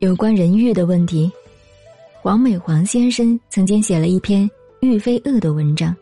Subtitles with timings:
[0.00, 1.30] 有关人欲的问题，
[2.22, 4.48] 黄美黄先生曾经写了一篇
[4.80, 5.94] 《欲非恶》的文章，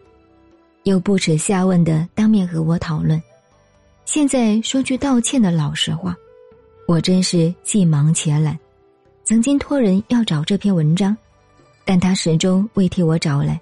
[0.85, 3.21] 又不耻下问的当面和我讨论。
[4.04, 6.17] 现在说句道歉的老实话，
[6.87, 8.56] 我真是既忙且懒。
[9.24, 11.17] 曾经托人要找这篇文章，
[11.85, 13.60] 但他始终未替我找来，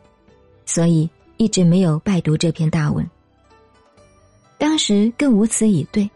[0.66, 1.08] 所以
[1.38, 3.08] 一直没有拜读这篇大文。
[4.58, 6.06] 当时更无词以对。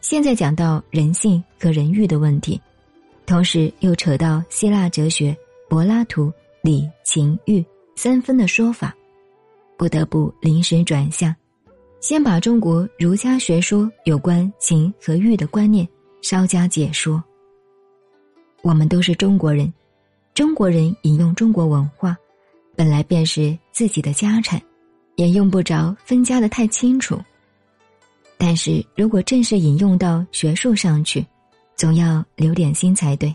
[0.00, 2.58] 现在讲到人性和人欲的问题，
[3.28, 5.36] 同时又扯到希腊哲学
[5.68, 6.32] 柏拉图
[6.62, 7.62] 理情欲
[7.94, 8.96] 三分的说法，
[9.76, 11.34] 不得不临时转向。
[12.00, 15.86] 先把中国儒家学说有关情和欲的观念
[16.22, 17.22] 稍加解说。
[18.62, 19.70] 我们都是中国人，
[20.32, 22.16] 中国人引用中国文化，
[22.74, 24.58] 本来便是自己的家产，
[25.16, 27.20] 也用不着分家的太清楚。
[28.38, 31.22] 但是如果正式引用到学术上去，
[31.78, 33.34] 总要留点心才对。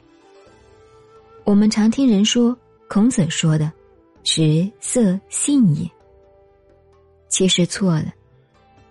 [1.45, 2.55] 我们常听人说，
[2.89, 3.71] 孔子说的
[4.23, 5.89] “食色性也”，
[7.29, 8.13] 其实错了。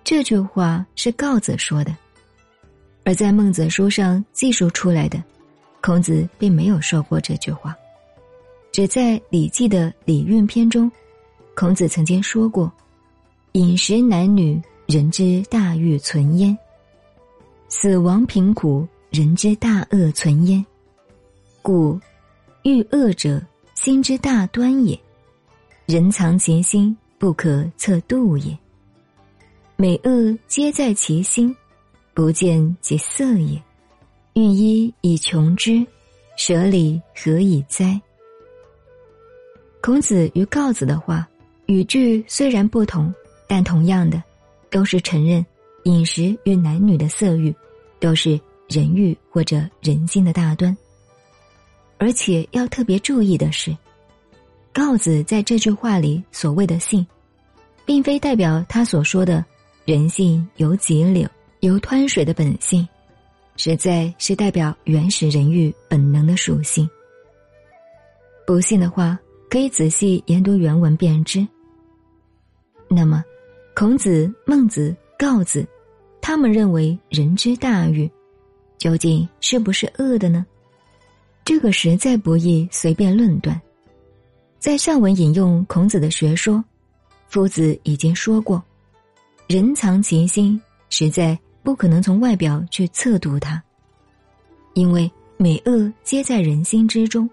[0.03, 1.95] 这句话是告子说的，
[3.05, 5.23] 而在孟子书上记述出来的，
[5.83, 7.77] 孔子并没有说过这句话，
[8.73, 10.91] 只在《礼记》的礼运篇中，
[11.55, 12.73] 孔子曾经说过
[13.53, 16.57] ：“饮食男女，人之大欲存焉；
[17.69, 20.65] 死亡贫苦，人之大恶存焉。
[21.61, 22.01] 故
[22.63, 23.43] 欲恶者，
[23.75, 24.99] 心之大端也。
[25.85, 28.59] 人藏其心，不可测度也。”
[29.77, 31.55] 美恶皆在其心，
[32.15, 33.63] 不见其色也。
[34.33, 35.87] 欲一以穷之，
[36.39, 38.01] 舍礼何以哉？
[39.83, 41.29] 孔子与告子的话
[41.67, 43.13] 语句虽然不同，
[43.47, 44.23] 但同样的，
[44.71, 45.45] 都是承认
[45.85, 47.55] 饮食与男女的色欲
[48.01, 48.41] 都是
[48.73, 50.77] 人欲或者人性的大端。
[51.99, 53.77] 而且要特别注意的是，
[54.73, 57.07] 告子在这句话里所谓的性，
[57.85, 59.45] 并非代表他所说的。
[59.85, 61.29] 人性有急流、
[61.59, 62.87] 有湍水的本性，
[63.57, 66.89] 实在是代表原始人欲本能的属性。
[68.47, 69.19] 不信的话，
[69.51, 71.45] 可以仔细研读原文便知。
[72.89, 73.25] 那么，
[73.75, 75.67] 孔子、孟子、告子，
[76.21, 78.09] 他们认为人之大欲，
[78.83, 80.45] 究竟是不是恶的呢？
[81.45, 83.61] 这个实在不易随便论断。
[84.59, 86.63] 在上文引用孔子的学说，
[87.29, 88.61] 夫子已经说过。
[89.47, 90.61] 人藏其心，
[90.91, 93.63] 实在不可能从外表去测度它，
[94.75, 97.31] 因为美恶皆在人心之中，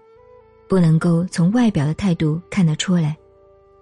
[0.68, 3.16] 不能够从外表的态度看得出来。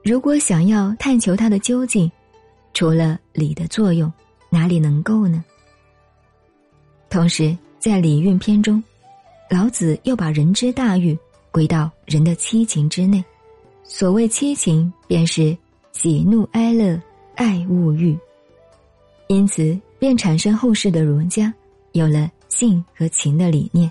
[0.03, 2.11] 如果想要探求它的究竟，
[2.73, 4.11] 除了礼的作用，
[4.49, 5.45] 哪里能够呢？
[7.11, 8.83] 同时，在礼运篇中，
[9.49, 11.19] 老子又把人之大欲
[11.51, 13.25] 归到人的七情之内。
[13.83, 15.57] 所谓七情，便是
[15.93, 17.01] 喜怒哀乐、
[17.35, 18.17] 爱恶欲。
[19.29, 21.53] 因此，便产生后世的儒家
[21.93, 23.91] 有了性和情的理念。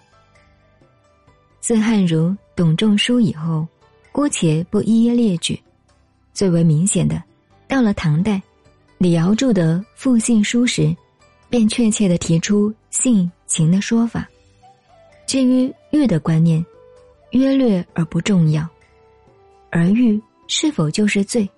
[1.59, 3.67] 自汉儒董仲舒以后，
[4.11, 5.59] 姑且不一一列举，
[6.33, 7.21] 最为明显的，
[7.67, 8.39] 到了唐代，
[8.99, 10.95] 李尧著的《复性书》时，
[11.49, 14.27] 便确切的提出性情的说法。
[15.25, 16.65] 至于欲的观念，
[17.31, 18.67] 约略而不重要，
[19.69, 21.49] 而欲是否就是罪，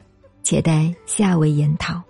[0.42, 2.02] 且待下文研讨。